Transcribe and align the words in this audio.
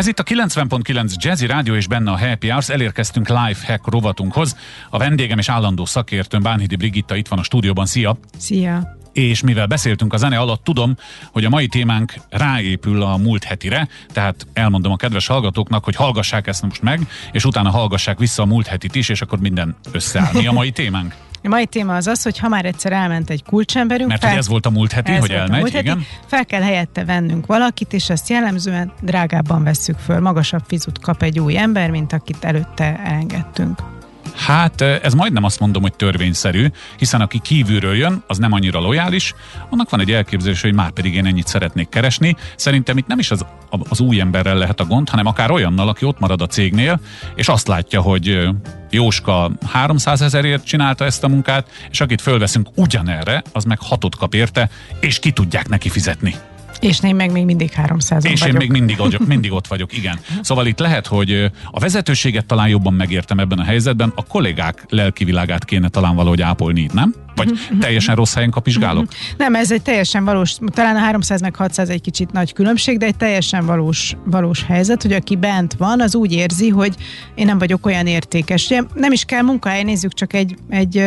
Ez 0.00 0.06
itt 0.06 0.18
a 0.18 0.22
90.9 0.22 1.14
Jazzy 1.14 1.46
Rádió 1.46 1.74
és 1.74 1.86
benne 1.86 2.10
a 2.10 2.18
Happy 2.18 2.48
Hours. 2.48 2.68
Elérkeztünk 2.68 3.28
Life 3.28 3.66
Hack 3.66 3.86
rovatunkhoz. 3.86 4.56
A 4.90 4.98
vendégem 4.98 5.38
és 5.38 5.48
állandó 5.48 5.84
szakértőm 5.84 6.42
Bánhidi 6.42 6.76
Brigitta 6.76 7.16
itt 7.16 7.28
van 7.28 7.38
a 7.38 7.42
stúdióban. 7.42 7.86
Szia! 7.86 8.18
Szia! 8.38 8.98
és 9.12 9.42
mivel 9.42 9.66
beszéltünk 9.66 10.12
a 10.12 10.16
zene 10.16 10.38
alatt, 10.38 10.64
tudom, 10.64 10.96
hogy 11.32 11.44
a 11.44 11.48
mai 11.48 11.66
témánk 11.66 12.14
ráépül 12.28 13.02
a 13.02 13.16
múlt 13.16 13.44
hetire, 13.44 13.88
tehát 14.12 14.46
elmondom 14.52 14.92
a 14.92 14.96
kedves 14.96 15.26
hallgatóknak, 15.26 15.84
hogy 15.84 15.94
hallgassák 15.94 16.46
ezt 16.46 16.62
most 16.62 16.82
meg, 16.82 17.08
és 17.32 17.44
utána 17.44 17.70
hallgassák 17.70 18.18
vissza 18.18 18.42
a 18.42 18.46
múlt 18.46 18.66
hetit 18.66 18.94
is, 18.94 19.08
és 19.08 19.22
akkor 19.22 19.38
minden 19.38 19.76
összeáll. 19.92 20.32
Mi 20.32 20.46
a 20.46 20.52
mai 20.52 20.70
témánk? 20.70 21.14
A 21.42 21.48
mai 21.48 21.66
téma 21.66 21.96
az 21.96 22.06
az, 22.06 22.22
hogy 22.22 22.38
ha 22.38 22.48
már 22.48 22.64
egyszer 22.64 22.92
elment 22.92 23.30
egy 23.30 23.44
kulcsemberünk, 23.44 24.08
Mert 24.08 24.24
fel, 24.24 24.36
ez 24.36 24.48
volt 24.48 24.66
a 24.66 24.70
múlt 24.70 24.92
heti, 24.92 25.12
hogy 25.12 25.30
elmegy, 25.30 25.60
múlt 25.60 25.72
heti, 25.72 25.84
igen. 25.84 26.04
Fel 26.26 26.46
kell 26.46 26.62
helyette 26.62 27.04
vennünk 27.04 27.46
valakit, 27.46 27.92
és 27.92 28.10
azt 28.10 28.28
jellemzően 28.28 28.92
drágábban 29.00 29.62
vesszük 29.62 29.98
föl. 29.98 30.20
Magasabb 30.20 30.62
fizut 30.66 30.98
kap 30.98 31.22
egy 31.22 31.40
új 31.40 31.58
ember, 31.58 31.90
mint 31.90 32.12
akit 32.12 32.44
előtte 32.44 33.00
elengedtünk. 33.04 33.89
Hát 34.34 34.80
ez 34.80 35.14
majdnem 35.14 35.44
azt 35.44 35.60
mondom, 35.60 35.82
hogy 35.82 35.94
törvényszerű, 35.94 36.66
hiszen 36.98 37.20
aki 37.20 37.38
kívülről 37.38 37.96
jön, 37.96 38.22
az 38.26 38.38
nem 38.38 38.52
annyira 38.52 38.80
lojális, 38.80 39.34
annak 39.70 39.90
van 39.90 40.00
egy 40.00 40.12
elképzelés, 40.12 40.62
hogy 40.62 40.74
már 40.74 40.90
pedig 40.90 41.14
én 41.14 41.26
ennyit 41.26 41.46
szeretnék 41.46 41.88
keresni. 41.88 42.36
Szerintem 42.56 42.96
itt 42.96 43.06
nem 43.06 43.18
is 43.18 43.30
az, 43.30 43.46
az 43.88 44.00
új 44.00 44.20
emberrel 44.20 44.56
lehet 44.56 44.80
a 44.80 44.84
gond, 44.84 45.08
hanem 45.08 45.26
akár 45.26 45.50
olyannal, 45.50 45.88
aki 45.88 46.04
ott 46.04 46.18
marad 46.18 46.42
a 46.42 46.46
cégnél, 46.46 47.00
és 47.34 47.48
azt 47.48 47.68
látja, 47.68 48.00
hogy 48.00 48.48
Jóska 48.90 49.50
300 49.66 50.20
ezerért 50.20 50.64
csinálta 50.64 51.04
ezt 51.04 51.24
a 51.24 51.28
munkát, 51.28 51.68
és 51.90 52.00
akit 52.00 52.20
fölveszünk 52.20 52.68
ugyanerre, 52.74 53.42
az 53.52 53.64
meg 53.64 53.78
hatot 53.80 54.16
kap 54.16 54.34
érte, 54.34 54.70
és 55.00 55.18
ki 55.18 55.30
tudják 55.30 55.68
neki 55.68 55.88
fizetni. 55.88 56.34
És 56.80 57.02
én 57.02 57.14
meg 57.14 57.32
még 57.32 57.44
mindig 57.44 57.70
300 57.70 58.24
És 58.24 58.40
vagyok. 58.40 58.54
én 58.54 58.68
még 58.68 58.70
mindig, 58.70 59.18
mindig 59.26 59.52
ott 59.52 59.66
vagyok, 59.66 59.96
igen. 59.96 60.18
Szóval 60.40 60.66
itt 60.66 60.78
lehet, 60.78 61.06
hogy 61.06 61.50
a 61.70 61.78
vezetőséget 61.80 62.46
talán 62.46 62.68
jobban 62.68 62.94
megértem 62.94 63.38
ebben 63.38 63.58
a 63.58 63.64
helyzetben, 63.64 64.12
a 64.14 64.24
kollégák 64.24 64.84
lelkivilágát 64.88 65.64
kéne 65.64 65.88
talán 65.88 66.14
valahogy 66.14 66.40
ápolni 66.40 66.80
itt, 66.80 66.92
nem? 66.92 67.14
Vagy 67.44 67.78
teljesen 67.80 68.14
rossz 68.14 68.34
helyen 68.34 68.50
kapizsgálok? 68.50 69.06
Nem, 69.36 69.54
ez 69.54 69.72
egy 69.72 69.82
teljesen 69.82 70.24
valós, 70.24 70.56
talán 70.66 70.96
a 70.96 70.98
300 70.98 71.40
meg 71.40 71.56
600 71.56 71.88
egy 71.88 72.00
kicsit 72.00 72.32
nagy 72.32 72.52
különbség, 72.52 72.98
de 72.98 73.06
egy 73.06 73.16
teljesen 73.16 73.66
valós, 73.66 74.16
valós 74.24 74.64
helyzet, 74.64 75.02
hogy 75.02 75.12
aki 75.12 75.36
bent 75.36 75.74
van, 75.78 76.00
az 76.00 76.14
úgy 76.14 76.32
érzi, 76.32 76.68
hogy 76.68 76.94
én 77.34 77.46
nem 77.46 77.58
vagyok 77.58 77.86
olyan 77.86 78.06
értékes. 78.06 78.64
Ugye 78.66 78.82
nem 78.94 79.12
is 79.12 79.24
kell 79.24 79.42
munkahely, 79.42 79.82
nézzük 79.82 80.14
csak 80.14 80.32
egy, 80.32 80.54
egy 80.68 81.04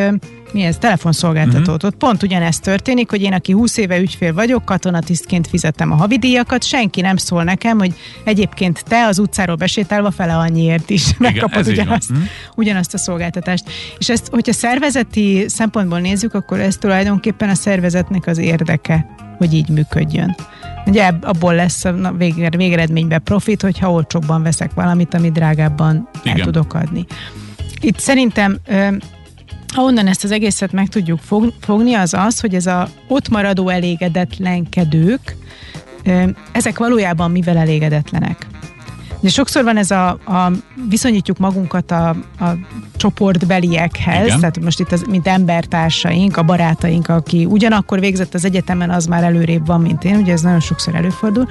mi 0.54 0.62
ez, 0.62 0.78
telefonszolgáltatót. 0.78 1.68
Uh-huh. 1.68 1.84
Ott 1.84 1.96
pont 1.96 2.24
ugyanezt 2.24 2.62
történik, 2.62 3.10
hogy 3.10 3.22
én, 3.22 3.34
aki 3.34 3.52
20 3.52 3.78
éve 3.78 4.00
ügyfél 4.00 4.34
vagyok, 4.34 4.66
katonatisztként 4.66 5.48
fizetem 5.48 5.92
a 5.92 5.96
havidíjakat, 5.96 6.64
senki 6.64 7.02
nem 7.02 7.18
szól 7.18 7.44
nekem, 7.44 7.78
hogy 7.78 7.94
egyébként 8.24 8.84
te 8.88 9.06
az 9.06 9.20
utcáról 9.20 9.56
besétálva 9.56 10.12
fele 10.12 10.36
annyiért 10.36 10.90
is 10.90 11.04
Igen, 11.04 11.16
megkapod 11.18 11.68
ugyanazt, 11.68 12.12
uh-huh. 12.12 12.26
ugyanazt 12.56 12.94
a 12.94 12.98
szolgáltatást. 12.98 13.64
És 13.98 14.10
ezt, 14.10 14.28
hogyha 14.32 14.54
szervezeti 14.54 15.46
szempontból 15.48 16.00
nézzük, 16.00 16.23
akkor 16.32 16.60
ez 16.60 16.78
tulajdonképpen 16.78 17.50
a 17.50 17.56
szervezetnek 17.56 18.28
az 18.28 18.38
érdeke, 18.38 19.06
hogy 19.38 19.54
így 19.54 19.70
működjön. 19.70 20.36
Ugye 20.86 21.12
abból 21.22 21.56
lesz 21.56 21.86
a 21.86 22.14
végeredményben 22.58 23.24
profit, 23.24 23.62
hogyha 23.62 23.92
olcsóbban 23.92 24.44
veszek 24.44 24.74
valamit, 24.74 25.14
amit 25.14 25.34
drágábban 25.34 26.10
Igen. 26.24 26.38
el 26.38 26.44
tudok 26.44 26.74
adni. 26.74 27.06
Itt 27.82 28.00
szerintem 28.00 28.60
ha 29.74 29.82
onnan 29.82 30.08
ezt 30.08 30.24
az 30.24 30.32
egészet 30.32 30.72
meg 30.72 30.88
tudjuk 30.88 31.20
fogni, 31.60 31.94
az 31.94 32.14
az, 32.14 32.40
hogy 32.40 32.56
ez 32.56 32.66
a 32.66 32.88
ott 33.08 33.30
maradó 33.30 33.70
elégedetlenkedők, 33.70 35.36
ezek 36.52 36.78
valójában 36.78 37.32
mivel 37.32 37.58
elégedetlenek. 37.58 38.48
De 39.24 39.30
sokszor 39.30 39.64
van 39.64 39.78
ez 39.78 39.92
a, 39.92 40.08
a 40.10 40.52
viszonyítjuk 40.90 41.38
magunkat 41.38 41.92
a, 41.92 42.10
a 42.40 42.46
csoportbeliekhez, 42.98 44.26
Igen. 44.26 44.40
tehát 44.40 44.60
most 44.60 44.80
itt 44.80 44.92
az, 44.92 45.04
mint 45.10 45.28
embertársaink, 45.28 46.38
a 46.38 46.44
barátaink, 46.44 47.10
aki 47.10 47.46
ugyanakkor 47.46 48.00
végzett 48.00 48.34
az 48.34 48.46
egyetemen, 48.46 48.90
az 48.90 49.06
már 49.06 49.24
előrébb 49.24 49.66
van, 49.66 49.82
mint 49.82 50.04
én, 50.04 50.16
ugye 50.16 50.32
ez 50.32 50.42
nagyon 50.42 50.60
sokszor 50.60 50.96
előfordul. 50.96 51.48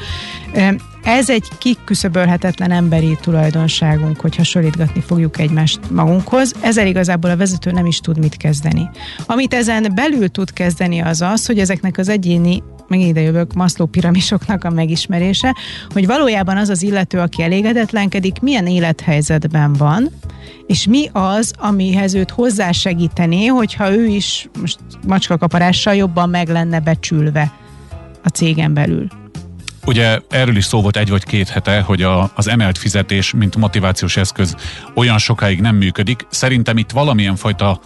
Ez 1.03 1.31
egy 1.31 1.49
kiküszöbölhetetlen 1.59 2.71
emberi 2.71 3.19
tulajdonságunk, 3.21 4.21
hogy 4.21 4.37
hasonlítgatni 4.37 5.00
fogjuk 5.00 5.38
egymást 5.38 5.91
magunkhoz. 5.91 6.55
Ezzel 6.61 6.87
igazából 6.87 7.31
a 7.31 7.37
vezető 7.37 7.71
nem 7.71 7.87
is 7.87 7.99
tud 7.99 8.19
mit 8.19 8.37
kezdeni. 8.37 8.91
Amit 9.27 9.55
ezen 9.55 9.93
belül 9.94 10.28
tud 10.28 10.53
kezdeni 10.53 11.00
az 11.00 11.21
az, 11.21 11.47
hogy 11.47 11.59
ezeknek 11.59 11.99
az 11.99 12.09
egyéni 12.09 12.62
meg 12.92 13.00
ide 13.00 13.20
jövök, 13.20 13.53
Maszló 13.54 13.86
piramisoknak 13.86 14.64
a 14.64 14.70
megismerése, 14.70 15.56
hogy 15.88 16.06
valójában 16.06 16.56
az 16.56 16.69
az 16.69 16.82
illető, 16.82 17.19
aki 17.19 17.42
elégedetlenkedik, 17.42 18.41
milyen 18.41 18.66
élethelyzetben 18.66 19.72
van, 19.72 20.10
és 20.66 20.86
mi 20.86 21.08
az, 21.12 21.52
amihez 21.58 22.14
őt 22.14 22.31
hozzásegítené, 22.31 23.47
hogyha 23.47 23.92
ő 23.92 24.06
is 24.06 24.48
most 24.60 24.78
macskakaparással 25.06 25.94
jobban 25.94 26.31
meg 26.31 26.48
lenne 26.48 26.81
becsülve 26.81 27.52
a 28.22 28.28
cégen 28.28 28.75
belül. 28.75 29.22
Ugye 29.87 30.20
erről 30.28 30.56
is 30.56 30.65
szó 30.65 30.82
volt 30.82 30.97
egy 30.97 31.09
vagy 31.09 31.25
két 31.25 31.48
hete, 31.48 31.81
hogy 31.81 32.03
a, 32.03 32.31
az 32.34 32.48
emelt 32.48 32.78
fizetés, 32.78 33.32
mint 33.32 33.56
motivációs 33.56 34.16
eszköz 34.16 34.56
olyan 34.94 35.19
sokáig 35.19 35.60
nem 35.60 35.76
működik. 35.76 36.26
Szerintem 36.31 36.76
itt 36.76 36.91
valamilyen 36.91 37.37
fajta 37.37 37.81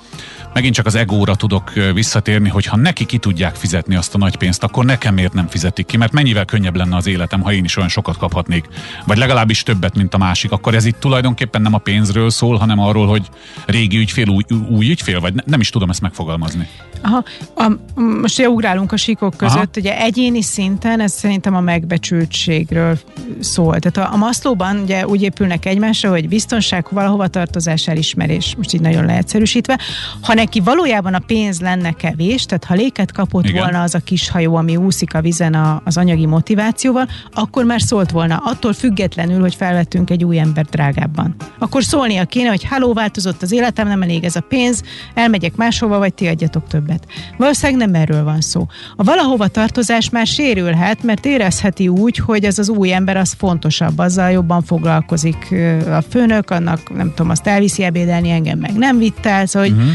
megint 0.57 0.75
csak 0.75 0.87
az 0.87 0.95
egóra 0.95 1.35
tudok 1.35 1.73
visszatérni, 1.93 2.49
hogy 2.49 2.67
ha 2.67 2.77
neki 2.77 3.07
ki 3.07 3.19
tudják 3.19 3.55
fizetni 3.55 3.97
azt 3.97 4.15
a 4.15 4.19
nagy 4.19 4.37
pénzt, 4.37 4.63
akkor 4.63 4.85
nekem 4.85 5.15
miért 5.15 5.33
nem 5.33 5.49
fizetik 5.49 5.87
ki, 5.87 5.97
mert 5.97 6.13
mennyivel 6.13 6.45
könnyebb 6.45 6.77
lenne 6.77 6.97
az 6.97 7.07
életem, 7.07 7.41
ha 7.41 7.53
én 7.53 7.65
is 7.65 7.77
olyan 7.77 7.89
sokat 7.89 8.17
kaphatnék, 8.17 8.69
vagy 9.07 9.19
legalábbis 9.19 9.63
többet, 9.63 9.95
mint 9.95 10.15
a 10.15 10.19
másik, 10.19 10.53
akkor 10.53 10.75
ez 10.75 10.85
itt 10.85 11.01
tulajdonképpen 11.01 11.63
nem 11.63 11.75
a 11.75 11.79
pénzről 11.79 12.31
szól, 12.31 12.57
hanem 12.57 12.79
arról, 12.79 13.07
hogy 13.07 13.27
régi 13.67 13.97
ügyfél, 13.97 14.29
új, 14.29 14.43
új 14.69 14.91
ügyfél, 14.91 15.21
vagy 15.21 15.35
ne, 15.35 15.43
nem 15.47 15.61
is 15.61 15.71
tudom 15.71 15.91
ezt 15.91 16.01
megfogalmazni. 16.01 16.69
Aha, 17.07 17.25
a, 17.55 17.73
most 18.21 18.39
ugye 18.39 18.49
ugrálunk 18.49 18.93
a 18.93 18.97
síkok 18.97 19.37
között, 19.37 19.57
Aha. 19.57 19.71
ugye 19.77 20.01
egyéni 20.01 20.43
szinten 20.43 21.01
ez 21.01 21.13
szerintem 21.13 21.55
a 21.55 21.61
megbecsültségről 21.61 22.99
szól. 23.41 23.79
Tehát 23.79 24.11
a, 24.11 24.15
a 24.15 24.17
maszlóban 24.17 24.77
ugye 24.77 25.07
úgy 25.07 25.23
épülnek 25.23 25.67
egymásra, 25.67 26.11
hogy 26.11 26.29
biztonság, 26.29 26.87
valahova 26.91 27.29
tartozás, 27.29 27.89
elismerés, 27.89 28.55
most 28.57 28.75
így 28.75 28.81
nagyon 28.81 29.05
leegyszerűsítve. 29.05 29.79
Ha 30.23 30.35
neki 30.35 30.61
valójában 30.61 31.15
a 31.15 31.19
pénz 31.19 31.61
lenne 31.61 31.93
kevés, 31.93 32.45
tehát 32.45 32.65
ha 32.65 32.75
léket 32.75 33.13
kapott 33.13 33.45
Igen. 33.45 33.63
volna 33.63 33.83
az 33.83 33.95
a 33.95 33.99
kis 33.99 34.31
hajó, 34.31 34.57
ami 34.57 34.77
úszik 34.77 35.15
a 35.15 35.21
vizen 35.21 35.55
a, 35.55 35.81
az 35.85 35.97
anyagi 35.97 36.27
motivációval, 36.27 37.09
akkor 37.35 37.65
már 37.65 37.81
szólt 37.81 38.11
volna, 38.11 38.43
attól 38.45 38.73
függetlenül, 38.73 39.41
hogy 39.41 39.55
felvettünk 39.55 40.11
egy 40.11 40.25
új 40.25 40.39
ember 40.39 40.65
drágábban. 40.65 41.35
Akkor 41.59 41.85
szólnia 41.85 42.25
kéne, 42.25 42.49
hogy 42.49 42.65
háló, 42.65 42.93
változott 42.93 43.43
az 43.43 43.53
életem, 43.53 43.89
nem 43.89 44.03
elég 44.03 44.25
ez 44.25 44.37
a 44.37 44.41
pénz, 44.41 44.83
elmegyek 45.15 45.57
máshova, 45.57 45.99
vagy 45.99 46.15
ti 46.15 46.27
adjatok 46.27 46.67
többet. 46.69 46.96
Valószínűleg 47.37 47.91
nem 47.91 48.01
erről 48.01 48.25
van 48.25 48.41
szó. 48.41 48.67
A 48.97 49.05
valahova 49.05 49.49
tartozás 49.49 50.11
már 50.11 50.27
sérülhet, 50.27 51.03
mert 51.03 51.27
érezheti 51.27 51.89
úgy, 51.89 52.19
hogy 52.19 52.45
ez 52.45 52.59
az 52.59 52.69
új 52.69 52.93
ember 52.93 53.17
az 53.17 53.35
fontosabb, 53.39 53.99
azzal 53.99 54.31
jobban 54.31 54.63
foglalkozik 54.63 55.55
a 55.89 56.01
főnök, 56.11 56.51
annak 56.51 56.97
nem 56.97 57.09
tudom, 57.15 57.31
azt 57.31 57.47
elviszi 57.47 57.83
ebédelni, 57.83 58.31
engem 58.31 58.59
meg 58.59 58.73
nem 58.73 58.99
vitt 58.99 59.27
el, 59.27 59.47
szóval, 59.47 59.69
uh-huh. 59.69 59.89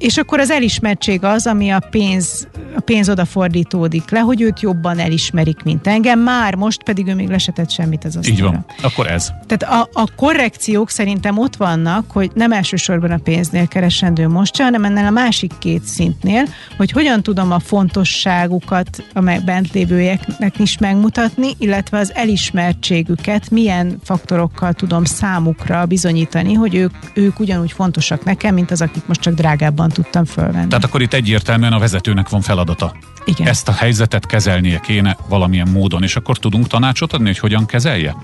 És 0.00 0.16
akkor 0.16 0.40
az 0.40 0.50
elismertség 0.50 1.24
az, 1.24 1.46
ami 1.46 1.70
a 1.70 1.82
pénz, 1.90 2.48
a 2.76 2.80
pénz 2.80 3.08
odafordítódik 3.08 4.10
le, 4.10 4.18
hogy 4.18 4.40
őt 4.40 4.60
jobban 4.60 4.98
elismerik, 4.98 5.62
mint 5.62 5.86
engem. 5.86 6.18
Már 6.18 6.54
most 6.54 6.82
pedig 6.82 7.06
ő 7.06 7.14
még 7.14 7.28
lesetett 7.28 7.70
semmit 7.70 8.04
az 8.04 8.16
asztalra. 8.16 8.38
Így 8.38 8.42
van. 8.42 8.64
Akkor 8.82 9.06
ez. 9.06 9.32
Tehát 9.46 9.62
a, 9.62 10.00
a 10.00 10.14
korrekciók 10.16 10.90
szerintem 10.90 11.38
ott 11.38 11.56
vannak, 11.56 12.10
hogy 12.10 12.30
nem 12.34 12.52
elsősorban 12.52 13.10
a 13.10 13.16
pénznél 13.16 13.66
keresendő 13.66 14.28
most 14.28 14.56
hanem 14.62 14.84
ennél 14.84 15.06
a 15.06 15.10
másik 15.10 15.52
két 15.58 15.82
szintnél, 15.82 16.44
hogy 16.76 16.90
hogyan 16.90 17.22
tudom 17.22 17.52
a 17.52 17.58
fontosságukat 17.58 19.04
a 19.14 19.20
bent 19.20 19.72
lévőeknek 19.72 20.58
is 20.58 20.78
megmutatni, 20.78 21.48
illetve 21.58 21.98
az 21.98 22.14
elismertségüket 22.14 23.50
milyen 23.50 23.98
faktorokkal 24.04 24.72
tudom 24.72 25.04
számukra 25.04 25.86
bizonyítani, 25.86 26.54
hogy 26.54 26.74
ők, 26.74 26.92
ők 27.14 27.40
ugyanúgy 27.40 27.72
fontosak 27.72 28.24
nekem, 28.24 28.54
mint 28.54 28.70
az, 28.70 28.80
akik 28.80 29.06
most 29.06 29.20
csak 29.20 29.34
drágábban 29.34 29.89
tudtam 29.90 30.24
fölvenni. 30.24 30.68
Tehát 30.68 30.84
akkor 30.84 31.02
itt 31.02 31.12
egyértelműen 31.12 31.72
a 31.72 31.78
vezetőnek 31.78 32.28
van 32.28 32.40
feladata. 32.40 32.94
Igen. 33.24 33.46
Ezt 33.46 33.68
a 33.68 33.72
helyzetet 33.72 34.26
kezelnie 34.26 34.78
kéne 34.78 35.16
valamilyen 35.28 35.68
módon, 35.68 36.02
és 36.02 36.16
akkor 36.16 36.38
tudunk 36.38 36.66
tanácsot 36.66 37.12
adni, 37.12 37.26
hogy 37.26 37.38
hogyan 37.38 37.66
kezelje? 37.66 38.16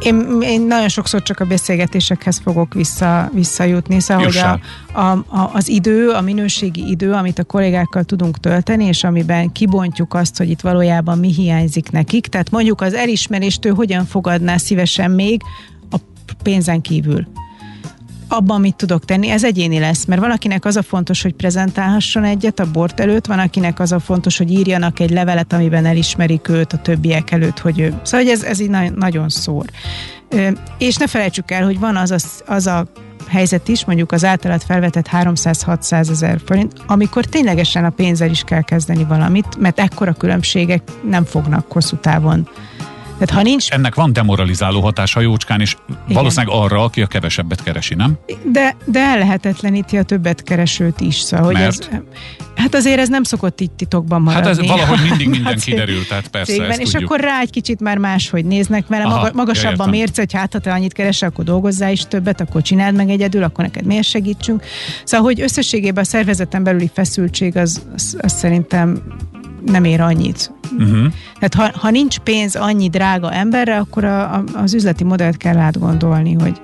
Én, 0.00 0.40
én 0.42 0.62
nagyon 0.62 0.88
sokszor 0.88 1.22
csak 1.22 1.40
a 1.40 1.44
beszélgetésekhez 1.44 2.40
fogok 2.44 2.74
vissza, 2.74 3.30
visszajutni, 3.34 4.00
szóval 4.00 4.24
hogy 4.24 4.36
a, 4.36 4.60
a, 5.00 5.10
a, 5.10 5.50
az 5.52 5.68
idő, 5.68 6.10
a 6.10 6.20
minőségi 6.20 6.90
idő, 6.90 7.12
amit 7.12 7.38
a 7.38 7.44
kollégákkal 7.44 8.04
tudunk 8.04 8.40
tölteni, 8.40 8.84
és 8.84 9.04
amiben 9.04 9.52
kibontjuk 9.52 10.14
azt, 10.14 10.36
hogy 10.36 10.50
itt 10.50 10.60
valójában 10.60 11.18
mi 11.18 11.32
hiányzik 11.32 11.90
nekik, 11.90 12.26
tehát 12.26 12.50
mondjuk 12.50 12.80
az 12.80 12.94
elismeréstől 12.94 13.74
hogyan 13.74 14.04
fogadná 14.04 14.56
szívesen 14.56 15.10
még 15.10 15.42
a 15.90 15.96
pénzen 16.42 16.80
kívül 16.80 17.26
abban 18.32 18.60
mit 18.60 18.74
tudok 18.76 19.04
tenni, 19.04 19.28
ez 19.28 19.44
egyéni 19.44 19.78
lesz, 19.78 20.04
mert 20.04 20.20
van 20.20 20.30
akinek 20.30 20.64
az 20.64 20.76
a 20.76 20.82
fontos, 20.82 21.22
hogy 21.22 21.32
prezentálhasson 21.32 22.24
egyet 22.24 22.60
a 22.60 22.70
bort 22.70 23.00
előtt, 23.00 23.26
van 23.26 23.38
akinek 23.38 23.80
az 23.80 23.92
a 23.92 23.98
fontos, 23.98 24.38
hogy 24.38 24.50
írjanak 24.50 25.00
egy 25.00 25.10
levelet, 25.10 25.52
amiben 25.52 25.86
elismerik 25.86 26.48
őt 26.48 26.72
a 26.72 26.78
többiek 26.78 27.30
előtt, 27.30 27.58
hogy 27.58 27.80
ő. 27.80 27.94
Szóval 28.02 28.26
hogy 28.26 28.28
ez, 28.28 28.42
ez 28.42 28.60
így 28.60 28.70
nagyon 28.94 29.28
szór. 29.28 29.64
És 30.78 30.96
ne 30.96 31.06
felejtsük 31.06 31.50
el, 31.50 31.64
hogy 31.64 31.78
van 31.78 31.96
az 31.96 32.10
a, 32.10 32.52
az 32.52 32.66
a 32.66 32.86
helyzet 33.28 33.68
is, 33.68 33.84
mondjuk 33.84 34.12
az 34.12 34.24
általad 34.24 34.62
felvetett 34.62 35.08
300-600 35.12 36.10
ezer 36.10 36.40
forint, 36.44 36.72
amikor 36.86 37.24
ténylegesen 37.24 37.84
a 37.84 37.90
pénzzel 37.90 38.30
is 38.30 38.42
kell 38.42 38.62
kezdeni 38.62 39.04
valamit, 39.04 39.56
mert 39.58 39.80
ekkora 39.80 40.12
különbségek 40.12 40.82
nem 41.08 41.24
fognak 41.24 41.72
hosszú 41.72 41.96
távon 41.96 42.48
tehát 43.20 43.34
ha 43.34 43.42
nincs... 43.42 43.70
Ennek 43.70 43.94
van 43.94 44.12
demoralizáló 44.12 44.80
hatása 44.80 45.20
jócskán, 45.20 45.60
és 45.60 45.76
Igen. 45.88 46.02
valószínűleg 46.06 46.56
arra, 46.56 46.84
aki 46.84 47.02
a 47.02 47.06
kevesebbet 47.06 47.62
keresi, 47.62 47.94
nem? 47.94 48.18
De, 48.44 48.76
de 48.84 49.00
ellehetetleníti 49.00 49.96
a 49.96 50.02
többet 50.02 50.42
keresőt 50.42 51.00
is. 51.00 51.14
Szóval, 51.14 51.46
hogy 51.46 51.54
Mert? 51.54 51.88
Ez, 51.92 51.98
hát 52.54 52.74
azért 52.74 52.98
ez 52.98 53.08
nem 53.08 53.22
szokott 53.22 53.60
itt 53.60 53.76
titokban 53.76 54.22
maradni. 54.22 54.48
Hát 54.48 54.58
ez 54.58 54.66
valahogy 54.66 54.98
mindig 55.08 55.28
minden 55.36 55.52
hát, 55.52 55.62
kiderül, 55.62 56.06
tehát 56.06 56.28
persze 56.28 56.52
cégben, 56.52 56.78
És 56.78 56.90
tudjuk. 56.90 57.10
akkor 57.10 57.24
rá 57.24 57.40
egy 57.40 57.50
kicsit 57.50 57.80
már 57.80 57.98
máshogy 57.98 58.44
néznek 58.44 58.86
vele, 58.86 59.04
Aha, 59.04 59.16
maga, 59.16 59.30
magasabb 59.34 59.78
ja, 59.78 59.84
a 59.84 59.86
mérce, 59.86 60.20
hogy 60.20 60.32
hát 60.32 60.52
ha 60.52 60.58
te 60.58 60.72
annyit 60.72 60.92
keresel, 60.92 61.28
akkor 61.28 61.44
dolgozzál 61.44 61.92
is 61.92 62.02
többet, 62.08 62.40
akkor 62.40 62.62
csináld 62.62 62.94
meg 62.94 63.10
egyedül, 63.10 63.42
akkor 63.42 63.64
neked 63.64 63.84
miért 63.84 64.06
segítsünk. 64.06 64.64
Szóval, 65.04 65.26
hogy 65.26 65.40
összességében 65.40 66.04
a 66.04 66.06
szervezeten 66.06 66.62
belüli 66.62 66.90
feszültség 66.94 67.56
az, 67.56 67.82
az, 67.94 68.16
az 68.20 68.32
szerintem 68.32 69.02
nem 69.64 69.84
ér 69.84 70.00
annyit. 70.00 70.52
Uh-huh. 70.78 71.12
Tehát 71.38 71.54
ha, 71.54 71.80
ha 71.80 71.90
nincs 71.90 72.18
pénz 72.18 72.56
annyi 72.56 72.88
drága 72.88 73.32
emberre, 73.32 73.76
akkor 73.76 74.04
a, 74.04 74.34
a, 74.34 74.44
az 74.54 74.74
üzleti 74.74 75.04
modellt 75.04 75.36
kell 75.36 75.56
átgondolni, 75.56 76.32
hogy 76.32 76.60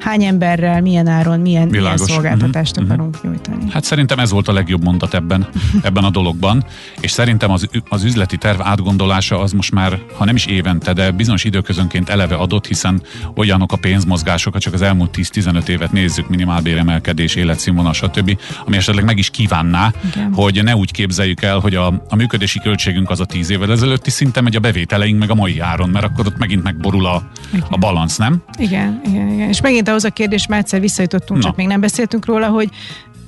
hány 0.00 0.24
emberrel, 0.24 0.80
milyen 0.80 1.06
áron, 1.06 1.40
milyen, 1.40 1.68
milyen 1.68 1.96
szolgáltatást 1.96 2.76
uh-huh. 2.76 2.92
akarunk 2.92 3.22
nyújtani. 3.22 3.64
Hát 3.70 3.84
szerintem 3.84 4.18
ez 4.18 4.30
volt 4.30 4.48
a 4.48 4.52
legjobb 4.52 4.84
mondat 4.84 5.14
ebben, 5.14 5.46
ebben 5.82 6.04
a 6.04 6.10
dologban, 6.10 6.64
és 7.00 7.10
szerintem 7.10 7.50
az, 7.50 7.68
az 7.88 8.04
üzleti 8.04 8.36
terv 8.36 8.60
átgondolása 8.60 9.40
az 9.40 9.52
most 9.52 9.72
már, 9.72 9.98
ha 10.16 10.24
nem 10.24 10.34
is 10.34 10.46
évente, 10.46 10.92
de 10.92 11.10
bizonyos 11.10 11.44
időközönként 11.44 12.08
eleve 12.08 12.34
adott, 12.34 12.66
hiszen 12.66 13.02
olyanok 13.36 13.72
a 13.72 13.76
pénzmozgások, 13.76 14.52
ha 14.52 14.58
csak 14.58 14.74
az 14.74 14.82
elmúlt 14.82 15.16
10-15 15.16 15.68
évet 15.68 15.92
nézzük, 15.92 16.28
minimálbéremelkedés, 16.28 17.34
életszínvonal, 17.34 17.92
stb., 17.92 18.38
ami 18.66 18.76
esetleg 18.76 19.04
meg 19.04 19.18
is 19.18 19.30
kívánná, 19.30 19.92
Igen. 20.10 20.32
hogy 20.32 20.62
ne 20.64 20.76
úgy 20.76 20.90
képzeljük 20.90 21.42
el, 21.42 21.58
hogy 21.58 21.74
a, 21.74 21.86
a 22.08 22.16
működési 22.16 22.60
költségünk 22.60 23.10
az 23.10 23.20
a 23.20 23.24
10 23.24 23.50
évvel 23.50 23.70
ezelőtti 23.70 24.10
szinten 24.10 24.42
megy 24.42 24.56
a 24.56 24.60
bevételeink 24.60 25.18
meg 25.18 25.30
a 25.30 25.34
mai 25.34 25.58
áron, 25.58 25.88
mert 25.88 26.04
akkor 26.04 26.26
ott 26.26 26.38
megint 26.38 26.62
megborul 26.62 27.06
a, 27.06 27.22
a 27.70 27.78
balansz, 27.78 28.16
nem? 28.16 28.42
Igen, 28.58 29.00
igen, 29.06 29.28
igen. 29.28 29.48
És 29.48 29.60
megint 29.60 29.88
ahhoz 29.90 30.04
a 30.04 30.10
kérdés, 30.10 30.46
már 30.46 30.58
egyszer 30.58 30.80
visszajutottunk, 30.80 31.42
Na. 31.42 31.46
csak 31.46 31.56
még 31.56 31.66
nem 31.66 31.80
beszéltünk 31.80 32.26
róla, 32.26 32.48
hogy 32.48 32.70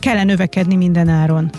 kell 0.00 0.24
növekedni 0.24 0.76
minden 0.76 1.08
áron. 1.08 1.50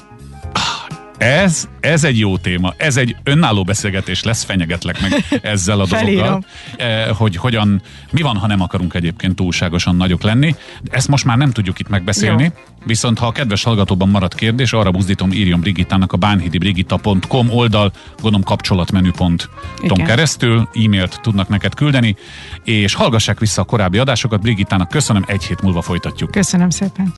Ez, 1.23 1.67
ez 1.79 2.03
egy 2.03 2.19
jó 2.19 2.37
téma, 2.37 2.73
ez 2.77 2.97
egy 2.97 3.15
önálló 3.23 3.63
beszélgetés 3.63 4.23
lesz, 4.23 4.43
fenyegetlek 4.43 5.01
meg 5.01 5.11
ezzel 5.53 5.79
a 5.79 5.85
dologgal, 5.85 6.45
eh, 6.77 7.07
hogy 7.07 7.35
hogyan, 7.35 7.81
mi 8.11 8.21
van, 8.21 8.37
ha 8.37 8.47
nem 8.47 8.61
akarunk 8.61 8.93
egyébként 8.93 9.35
túlságosan 9.35 9.95
nagyok 9.95 10.21
lenni. 10.21 10.55
Ezt 10.89 11.07
most 11.07 11.25
már 11.25 11.37
nem 11.37 11.51
tudjuk 11.51 11.79
itt 11.79 11.89
megbeszélni, 11.89 12.43
jó. 12.43 12.49
viszont 12.85 13.19
ha 13.19 13.27
a 13.27 13.31
kedves 13.31 13.63
hallgatóban 13.63 14.09
maradt 14.09 14.35
kérdés, 14.35 14.73
arra 14.73 14.91
buzdítom, 14.91 15.31
írjon 15.31 15.59
Brigittának 15.59 16.13
a 16.13 16.17
bánhidibrigitta.com 16.17 17.49
oldal, 17.49 17.91
gondolom 18.15 18.43
kapcsolatmenü.com 18.43 20.05
keresztül, 20.05 20.69
e-mailt 20.73 21.19
tudnak 21.21 21.47
neked 21.47 21.73
küldeni, 21.73 22.15
és 22.63 22.93
hallgassák 22.93 23.39
vissza 23.39 23.61
a 23.61 23.65
korábbi 23.65 23.97
adásokat. 23.97 24.41
Brigittának 24.41 24.89
köszönöm, 24.89 25.23
egy 25.27 25.43
hét 25.43 25.61
múlva 25.61 25.81
folytatjuk. 25.81 26.31
Köszönöm 26.31 26.69
szépen. 26.69 27.11